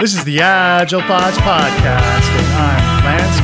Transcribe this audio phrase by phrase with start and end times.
[0.00, 3.40] This is the Agile Thoughts Podcast, and I'm Lance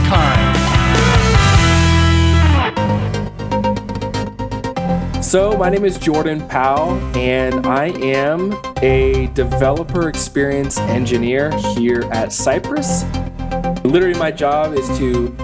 [5.15, 5.25] Kind.
[5.25, 8.52] So, my name is Jordan Powell, and I am
[8.82, 13.05] a developer experience engineer here at Cypress.
[13.82, 15.34] Literally, my job is to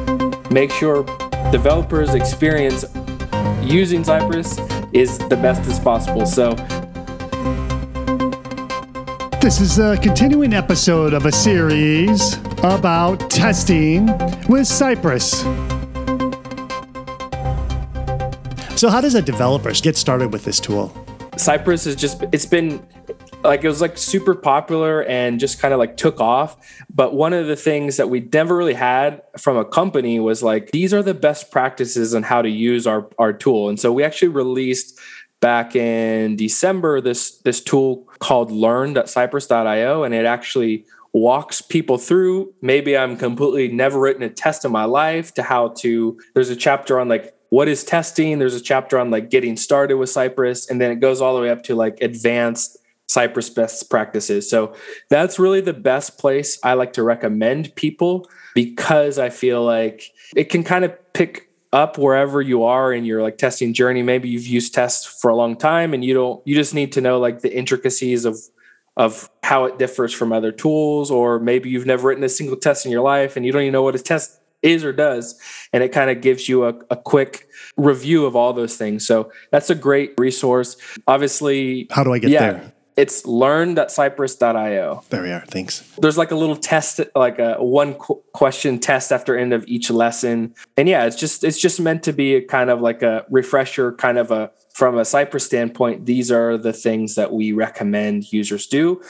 [0.50, 1.04] make sure
[1.50, 2.84] developers' experience
[3.62, 4.58] using Cypress
[4.92, 6.26] is the best as possible.
[6.26, 6.54] So,
[9.40, 12.34] this is a continuing episode of a series
[12.64, 14.06] about testing
[14.48, 15.42] with Cypress.
[18.76, 20.92] So, how does a developer get started with this tool?
[21.36, 22.84] Cypress has just, it's been
[23.44, 26.56] like it was like super popular and just kind of like took off.
[26.92, 30.72] But one of the things that we never really had from a company was like,
[30.72, 33.68] these are the best practices on how to use our, our tool.
[33.68, 34.98] And so we actually released
[35.40, 42.96] back in December this this tool called learn.cypress.io and it actually walks people through maybe
[42.96, 47.00] I'm completely never written a test in my life to how to there's a chapter
[47.00, 50.80] on like what is testing there's a chapter on like getting started with Cypress and
[50.80, 52.78] then it goes all the way up to like advanced
[53.08, 54.48] Cypress best practices.
[54.48, 54.74] So
[55.08, 60.50] that's really the best place I like to recommend people because I feel like it
[60.50, 64.02] can kind of pick up wherever you are in your like testing journey.
[64.02, 67.00] Maybe you've used tests for a long time and you don't you just need to
[67.00, 68.38] know like the intricacies of
[68.96, 72.84] of how it differs from other tools or maybe you've never written a single test
[72.84, 75.38] in your life and you don't even know what a test is or does
[75.72, 79.06] and it kind of gives you a, a quick review of all those things.
[79.06, 80.76] So that's a great resource.
[81.06, 85.04] Obviously how do i get yeah, there it's learn.cypress.io.
[85.08, 85.44] There we are.
[85.46, 85.88] Thanks.
[85.98, 89.88] There's like a little test, like a one qu- question test after end of each
[89.88, 90.52] lesson.
[90.76, 93.92] And yeah, it's just it's just meant to be a kind of like a refresher,
[93.92, 98.66] kind of a from a Cypress standpoint, these are the things that we recommend users
[98.68, 99.02] do.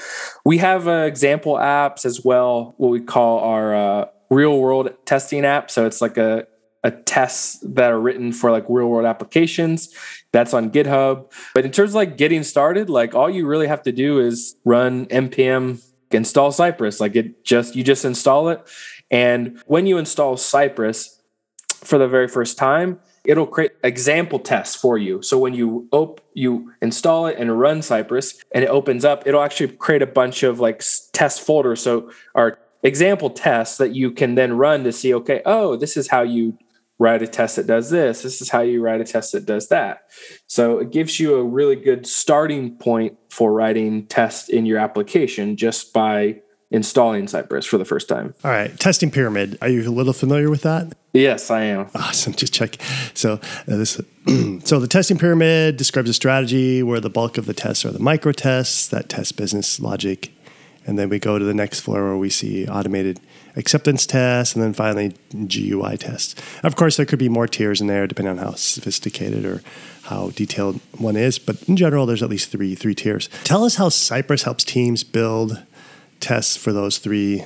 [0.45, 5.45] We have uh, example apps as well, what we call our uh, real world testing
[5.45, 5.71] app.
[5.71, 6.47] So it's like a
[6.85, 9.93] a tests that are written for like real world applications.
[10.33, 11.33] That's on GitHub.
[11.55, 14.57] But in terms of like getting started, like all you really have to do is
[14.65, 17.01] run npm install Cypress.
[17.01, 18.61] Like it just you just install it.
[19.11, 21.21] And when you install Cypress
[21.75, 25.23] for the very first time, it'll create example tests for you.
[25.23, 29.43] So when you op- you install it and run Cypress and it opens up, it'll
[29.43, 31.83] actually create a bunch of like test folders.
[31.83, 36.09] So our example tests that you can then run to see, okay, oh, this is
[36.09, 36.57] how you
[36.99, 38.23] write a test that does this.
[38.23, 40.03] This is how you write a test that does that.
[40.47, 45.57] So it gives you a really good starting point for writing tests in your application
[45.57, 48.35] just by installing Cypress for the first time.
[48.45, 49.57] All right, testing pyramid.
[49.63, 50.93] Are you a little familiar with that?
[51.13, 51.89] Yes, I am.
[51.95, 52.35] Awesome.
[52.35, 52.77] Just check.
[53.15, 53.95] So uh, this,
[54.65, 57.99] so the testing pyramid describes a strategy where the bulk of the tests are the
[57.99, 60.33] micro tests that test business logic,
[60.87, 63.21] and then we go to the next floor where we see automated
[63.59, 66.35] acceptance tests, and then finally GUI tests.
[66.63, 69.63] Of course, there could be more tiers in there depending on how sophisticated or
[70.05, 73.29] how detailed one is, but in general, there's at least three three tiers.
[73.45, 75.63] Tell us how Cypress helps teams build
[76.21, 77.45] tests for those three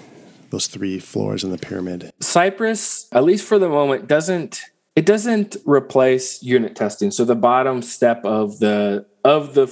[0.51, 2.13] those three floors in the pyramid.
[2.21, 4.61] Cypress, at least for the moment, doesn't
[4.95, 7.11] it doesn't replace unit testing.
[7.11, 9.67] So the bottom step of the of the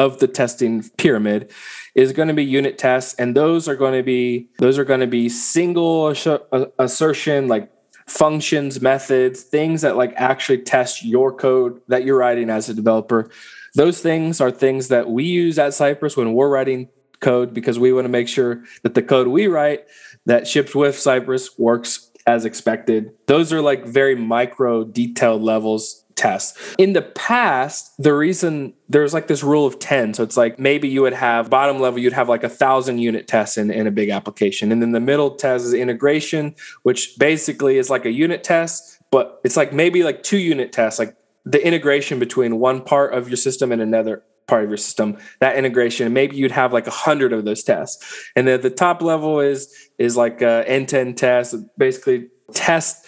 [0.00, 1.52] of the testing pyramid
[1.94, 5.00] is going to be unit tests and those are going to be those are going
[5.00, 7.70] to be single uh, assertion like
[8.06, 13.30] functions methods things that like actually test your code that you're writing as a developer.
[13.74, 16.88] Those things are things that we use at cypress when we're writing
[17.20, 19.86] code because we want to make sure that the code we write
[20.26, 26.74] that ships with cypress works as expected those are like very micro detailed levels tests.
[26.76, 30.12] In the past, the reason there's like this rule of 10.
[30.14, 33.26] So it's like maybe you would have bottom level, you'd have like a thousand unit
[33.26, 34.70] tests in, in a big application.
[34.70, 39.40] And then the middle test is integration, which basically is like a unit test, but
[39.44, 41.16] it's like maybe like two unit tests, like
[41.46, 45.56] the integration between one part of your system and another part of your system that
[45.56, 47.96] integration and maybe you'd have like a hundred of those tests
[48.36, 49.60] and then the top level is
[49.98, 53.06] is like a end-to-end test basically test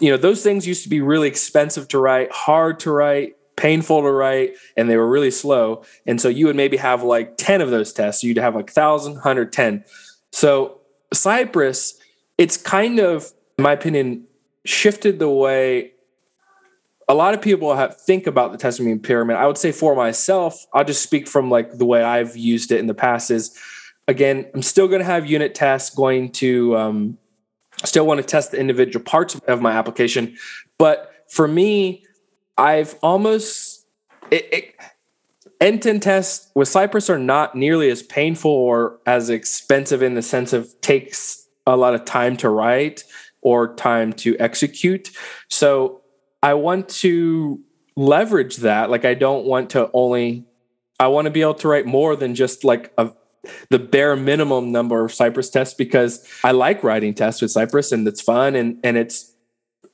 [0.00, 4.02] you know, those things used to be really expensive to write, hard to write, painful
[4.02, 5.84] to write, and they were really slow.
[6.06, 8.22] And so you would maybe have like 10 of those tests.
[8.22, 9.84] You'd have like 1,000, 110.
[10.30, 10.80] So
[11.12, 11.98] Cypress,
[12.38, 14.24] it's kind of, in my opinion,
[14.64, 15.92] shifted the way
[17.08, 19.36] a lot of people have think about the testing pyramid.
[19.36, 22.80] I would say for myself, I'll just speak from like the way I've used it
[22.80, 23.58] in the past is
[24.08, 27.18] again, I'm still going to have unit tests going to um,
[27.84, 30.36] still want to test the individual parts of my application.
[30.78, 32.04] But for me,
[32.58, 33.86] I've almost
[34.30, 34.74] it, it,
[35.60, 40.14] end to end tests with Cypress are not nearly as painful or as expensive in
[40.14, 43.04] the sense of takes a lot of time to write
[43.40, 45.10] or time to execute.
[45.48, 46.01] So
[46.42, 47.60] I want to
[47.96, 48.90] leverage that.
[48.90, 50.44] Like I don't want to only
[50.98, 53.10] I want to be able to write more than just like a
[53.70, 58.06] the bare minimum number of Cypress tests because I like writing tests with Cypress and
[58.06, 59.32] it's fun and and it's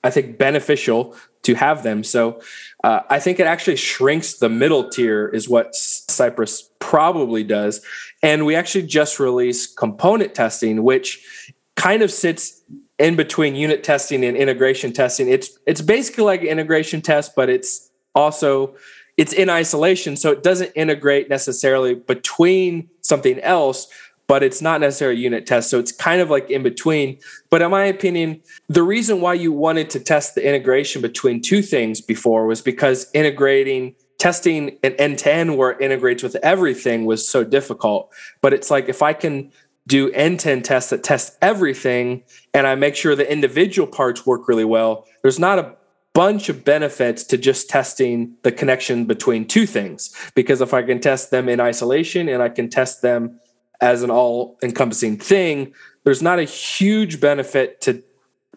[0.05, 2.05] I think beneficial to have them.
[2.05, 2.41] So
[2.85, 7.85] uh, I think it actually shrinks the middle tier is what Cypress probably does.
[8.23, 12.63] And we actually just released component testing, which kind of sits
[12.99, 15.29] in between unit testing and integration testing.
[15.29, 18.75] It's it's basically like an integration test, but it's also
[19.17, 23.89] it's in isolation, so it doesn't integrate necessarily between something else,
[24.29, 25.71] but it's not necessarily a unit test.
[25.71, 27.19] So it's kind of like in between.
[27.51, 31.63] But in my opinion, the reason why you wanted to test the integration between two
[31.63, 37.07] things before was because integrating testing an end to end where it integrates with everything
[37.07, 38.13] was so difficult.
[38.41, 39.51] But it's like if I can
[39.89, 42.23] do end to end tests that test everything
[42.55, 45.75] and I make sure the individual parts work really well, there's not a
[46.13, 50.15] bunch of benefits to just testing the connection between two things.
[50.35, 53.41] Because if I can test them in isolation and I can test them
[53.81, 55.73] as an all encompassing thing,
[56.05, 58.03] there's not a huge benefit to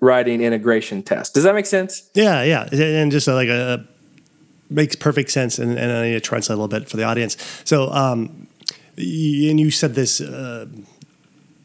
[0.01, 1.33] writing integration tests.
[1.33, 2.09] Does that make sense?
[2.13, 2.67] Yeah, yeah.
[2.73, 3.87] And just like a,
[4.69, 5.59] makes perfect sense.
[5.59, 7.37] And, and I need to translate a little bit for the audience.
[7.63, 8.47] So, um,
[8.97, 10.65] and you said this uh,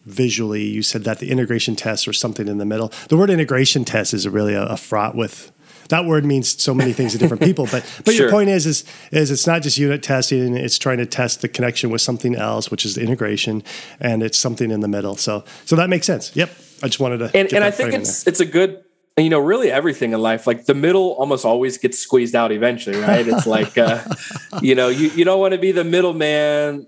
[0.06, 2.92] visually, you said that the integration test or something in the middle.
[3.08, 5.52] The word integration test is really a, a fraught with
[5.88, 7.66] that word means so many things to different people.
[7.70, 8.26] But but sure.
[8.26, 11.48] your point is is is it's not just unit testing; it's trying to test the
[11.48, 13.62] connection with something else, which is the integration,
[14.00, 15.16] and it's something in the middle.
[15.16, 16.34] So so that makes sense.
[16.34, 16.50] Yep,
[16.82, 17.36] I just wanted to.
[17.36, 18.82] And, and I think it's it's a good
[19.16, 23.00] you know really everything in life like the middle almost always gets squeezed out eventually
[23.00, 24.04] right it's like uh,
[24.60, 26.86] you know you, you don't want to be the middleman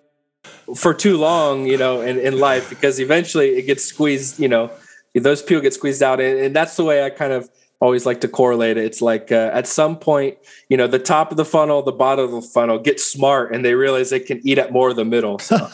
[0.76, 4.70] for too long you know in, in life because eventually it gets squeezed you know
[5.14, 6.20] those people get squeezed out.
[6.20, 7.48] And, and that's the way i kind of
[7.80, 8.84] always like to correlate it.
[8.84, 10.38] It's like uh, at some point,
[10.68, 13.64] you know, the top of the funnel, the bottom of the funnel get smart and
[13.64, 15.38] they realize they can eat at more of the middle.
[15.38, 15.56] So.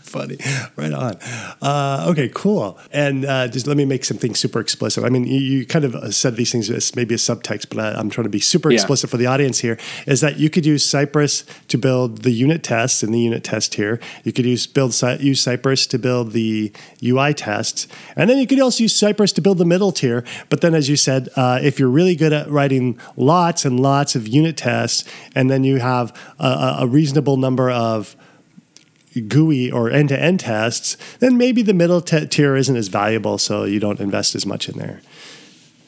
[0.00, 0.38] Funny,
[0.76, 1.16] right on.
[1.62, 2.78] Uh, okay, cool.
[2.92, 5.04] And uh, just let me make some things super explicit.
[5.04, 7.78] I mean, you, you, kind of uh, said these things as maybe a subtext, but
[7.78, 8.76] I, am trying to be super yeah.
[8.76, 9.78] explicit for the audience here.
[10.06, 13.74] Is that you could use Cypress to build the unit tests in the unit test
[13.74, 14.00] here.
[14.24, 16.72] You could use build use Cypress to build the
[17.04, 17.86] UI tests,
[18.16, 20.24] and then you could also use Cypress to build the middle tier.
[20.48, 24.14] But then, as you said, uh, if you're really good at writing lots and lots
[24.14, 28.16] of unit tests, and then you have a, a reasonable number of
[29.28, 33.64] GUI or end to end tests, then maybe the middle tier isn't as valuable, so
[33.64, 35.00] you don't invest as much in there.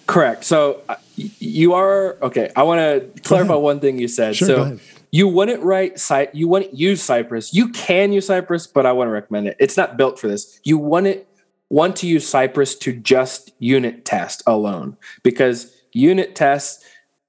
[0.07, 0.45] Correct.
[0.45, 2.51] So uh, you are okay.
[2.57, 4.37] I want to clarify one thing you said.
[4.37, 4.79] Sure, so
[5.11, 6.01] you wouldn't write
[6.33, 7.55] you wouldn't use Cypress.
[7.55, 9.57] You can use Cypress, but I wouldn't recommend it.
[9.61, 10.61] It's not built for this.
[10.65, 11.25] You wouldn't
[11.73, 16.85] want to use Cypress to just unit test alone because unit tests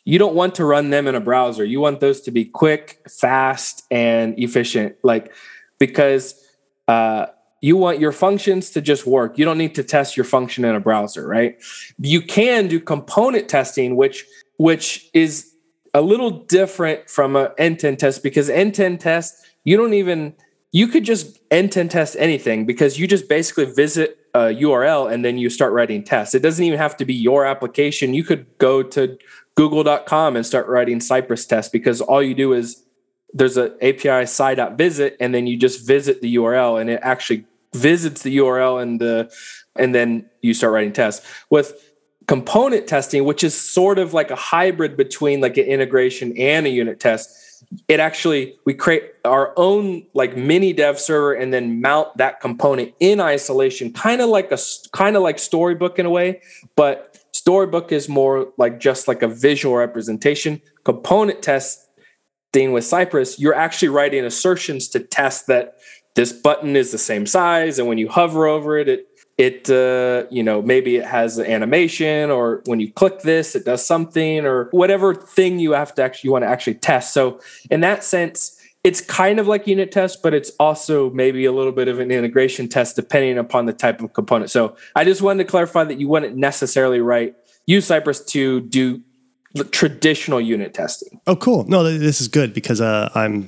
[0.05, 1.63] you don't want to run them in a browser.
[1.63, 4.97] You want those to be quick, fast, and efficient.
[5.01, 5.33] Like
[5.79, 6.45] because
[6.89, 7.27] uh,
[7.61, 9.37] you want your functions to just work.
[9.37, 11.55] You don't need to test your function in a browser, right?
[11.97, 14.25] You can do component testing, which
[14.57, 15.53] which is
[15.93, 20.33] a little different from an end-to-end test because end-to-end test you don't even
[20.73, 25.37] you could just end-to-end test anything because you just basically visit a URL and then
[25.37, 26.33] you start writing tests.
[26.33, 28.13] It doesn't even have to be your application.
[28.13, 29.17] You could go to
[29.55, 32.83] google.com and start writing Cypress tests because all you do is
[33.33, 38.21] there's an API cy.visit, and then you just visit the URL, and it actually visits
[38.21, 39.33] the URL and the
[39.75, 41.91] and then you start writing tests with
[42.27, 46.69] component testing, which is sort of like a hybrid between like an integration and a
[46.69, 47.35] unit test.
[47.87, 52.93] It actually we create our own like mini dev server and then mount that component
[52.99, 54.57] in isolation, kind of like a
[54.91, 56.41] kind of like Storybook in a way,
[56.75, 60.61] but Storybook is more like just like a visual representation.
[60.83, 61.87] Component tests
[62.55, 65.75] with Cypress, you're actually writing assertions to test that
[66.15, 70.25] this button is the same size, and when you hover over it, it it uh,
[70.29, 74.45] you know maybe it has an animation, or when you click this, it does something,
[74.45, 77.13] or whatever thing you have to actually you want to actually test.
[77.13, 77.39] So
[77.71, 81.71] in that sense, it's kind of like unit test, but it's also maybe a little
[81.71, 84.51] bit of an integration test depending upon the type of component.
[84.51, 87.35] So I just wanted to clarify that you wouldn't necessarily write
[87.65, 89.01] use Cypress to do
[89.71, 91.21] traditional unit testing.
[91.27, 91.63] Oh, cool.
[91.65, 93.47] No, this is good because uh, I'm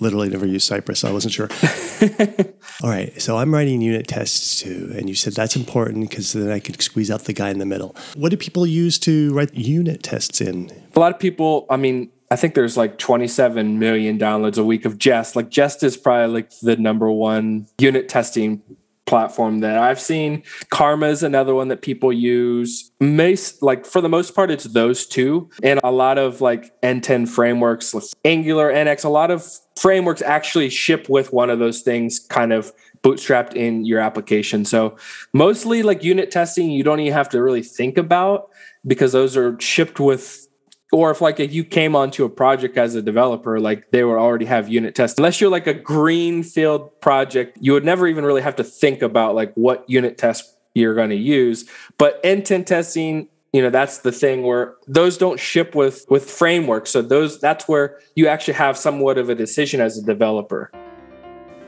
[0.00, 1.00] literally never used Cypress.
[1.00, 1.48] So I wasn't sure.
[2.82, 3.20] All right.
[3.20, 4.92] So I'm writing unit tests too.
[4.96, 7.66] And you said that's important because then I could squeeze out the guy in the
[7.66, 7.96] middle.
[8.16, 10.70] What do people use to write unit tests in?
[10.94, 14.84] A lot of people, I mean, I think there's like 27 million downloads a week
[14.84, 15.34] of Jest.
[15.34, 18.62] Like Jest is probably like the number one unit testing
[19.08, 20.42] platform that I've seen.
[20.70, 22.92] Karma is another one that people use.
[23.00, 25.48] Mace, like for the most part, it's those two.
[25.62, 29.44] And a lot of like N10 frameworks, Angular, NX, a lot of
[29.76, 32.72] frameworks actually ship with one of those things kind of
[33.02, 34.64] bootstrapped in your application.
[34.64, 34.96] So
[35.32, 38.50] mostly like unit testing, you don't even have to really think about
[38.86, 40.47] because those are shipped with
[40.92, 44.16] or if like if you came onto a project as a developer like they would
[44.16, 48.42] already have unit tests unless you're like a greenfield project you would never even really
[48.42, 51.68] have to think about like what unit test you're going to use
[51.98, 56.90] but end-to-end testing you know that's the thing where those don't ship with with frameworks
[56.90, 60.70] so those that's where you actually have somewhat of a decision as a developer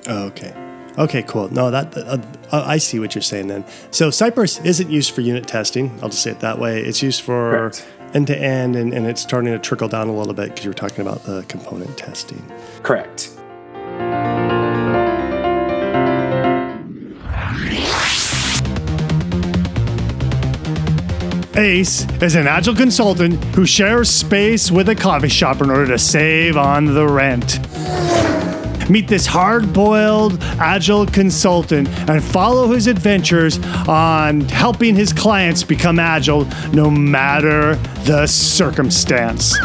[0.09, 0.55] okay
[0.99, 1.49] Okay, cool.
[1.51, 2.19] No, that uh,
[2.53, 3.65] I see what you're saying then.
[3.93, 5.91] So Cypress isn't used for unit testing.
[6.03, 6.81] I'll just say it that way.
[6.83, 7.73] It's used for
[8.15, 10.75] end to end, and it's starting to trickle down a little bit because you were
[10.75, 12.45] talking about the component testing.
[12.83, 13.31] Correct.
[21.57, 25.99] Ace is an agile consultant who shares space with a coffee shop in order to
[25.99, 27.59] save on the rent.
[28.91, 36.01] Meet this hard boiled, agile consultant and follow his adventures on helping his clients become
[36.01, 39.57] agile no matter the circumstance.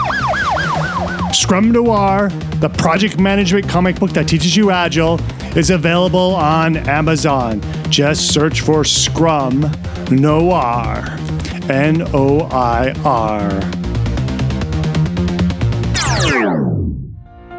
[1.34, 2.29] Scrum Noir,
[2.60, 5.20] the project management comic book that teaches you agile,
[5.58, 7.62] is available on Amazon.
[7.89, 9.72] Just search for Scrum
[10.12, 11.03] Noir.
[11.67, 13.85] N O I R.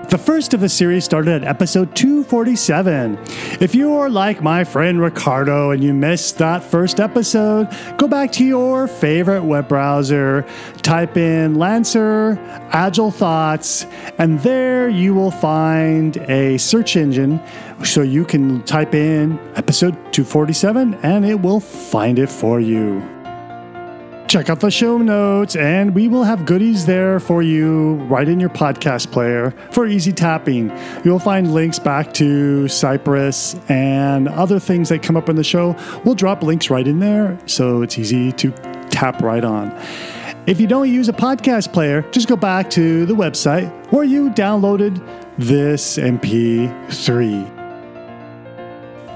[0.09, 3.19] The first of the series started at episode 247.
[3.61, 8.31] If you are like my friend Ricardo and you missed that first episode, go back
[8.33, 10.47] to your favorite web browser,
[10.83, 12.39] type in Lancer
[12.71, 13.85] Agile Thoughts,
[14.17, 17.41] and there you will find a search engine
[17.85, 23.16] so you can type in episode 247 and it will find it for you.
[24.29, 28.41] Check out the show notes, and we will have goodies there for you right in
[28.41, 30.77] your podcast player for easy tapping.
[31.05, 35.77] You'll find links back to Cypress and other things that come up in the show.
[36.05, 38.51] We'll drop links right in there, so it's easy to
[38.91, 39.71] tap right on.
[40.49, 44.31] If you don't use a podcast player, just go back to the website where you
[44.31, 45.01] downloaded
[45.39, 47.53] this MP3.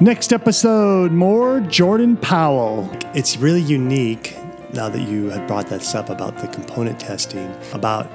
[0.01, 2.89] Next episode, more Jordan Powell.
[3.13, 4.37] It's really unique
[4.73, 8.11] now that you had brought this up about the component testing, about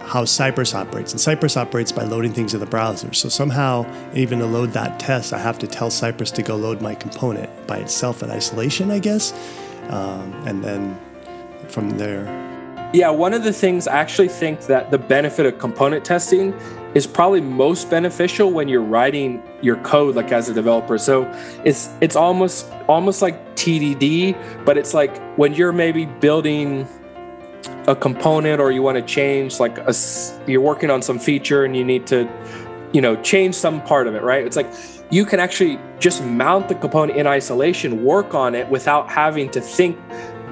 [0.00, 1.12] how Cypress operates.
[1.12, 3.12] And Cypress operates by loading things in the browser.
[3.14, 6.80] So somehow, even to load that test, I have to tell Cypress to go load
[6.80, 9.32] my component by itself in isolation, I guess.
[9.88, 10.98] Um, and then
[11.68, 12.24] from there.
[12.92, 16.52] Yeah, one of the things I actually think that the benefit of component testing
[16.94, 20.98] is probably most beneficial when you're writing your code like as a developer.
[20.98, 21.24] So
[21.64, 26.88] it's it's almost almost like TDD, but it's like when you're maybe building
[27.86, 29.94] a component or you want to change like a
[30.48, 32.28] you're working on some feature and you need to
[32.92, 34.44] you know change some part of it, right?
[34.44, 34.66] It's like
[35.10, 39.60] you can actually just mount the component in isolation, work on it without having to
[39.60, 39.96] think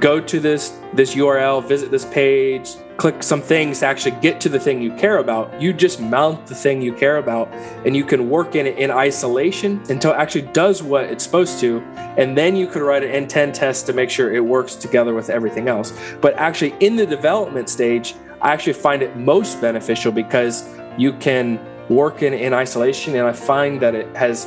[0.00, 4.48] go to this this URL, visit this page, click some things to actually get to
[4.48, 5.60] the thing you care about.
[5.60, 7.48] You just mount the thing you care about
[7.86, 11.60] and you can work in it in isolation until it actually does what it's supposed
[11.60, 11.80] to.
[12.18, 15.30] And then you could write an end-to-end test to make sure it works together with
[15.30, 15.98] everything else.
[16.20, 21.58] But actually, in the development stage, I actually find it most beneficial because you can
[21.88, 23.14] work in, in isolation.
[23.14, 24.46] And I find that it has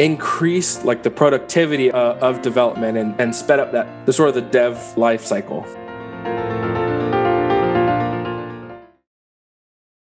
[0.00, 4.34] increased like the productivity uh, of development and, and sped up that the sort of
[4.34, 5.62] the dev life cycle